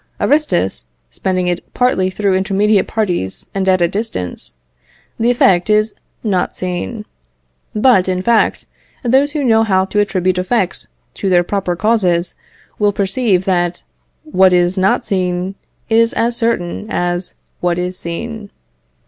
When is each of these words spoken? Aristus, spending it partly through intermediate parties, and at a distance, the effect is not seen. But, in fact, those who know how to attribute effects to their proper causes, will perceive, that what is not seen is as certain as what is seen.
Aristus, 0.19 0.85
spending 1.11 1.45
it 1.45 1.75
partly 1.75 2.09
through 2.09 2.33
intermediate 2.35 2.87
parties, 2.87 3.47
and 3.53 3.69
at 3.69 3.83
a 3.83 3.87
distance, 3.87 4.55
the 5.19 5.29
effect 5.29 5.69
is 5.69 5.93
not 6.23 6.55
seen. 6.55 7.05
But, 7.75 8.09
in 8.09 8.23
fact, 8.23 8.65
those 9.03 9.33
who 9.33 9.43
know 9.43 9.61
how 9.63 9.85
to 9.85 9.99
attribute 9.99 10.39
effects 10.39 10.87
to 11.13 11.29
their 11.29 11.43
proper 11.43 11.75
causes, 11.75 12.33
will 12.79 12.91
perceive, 12.91 13.45
that 13.45 13.83
what 14.23 14.53
is 14.53 14.75
not 14.75 15.05
seen 15.05 15.53
is 15.87 16.13
as 16.13 16.35
certain 16.35 16.87
as 16.89 17.35
what 17.59 17.77
is 17.77 17.95
seen. 17.95 18.49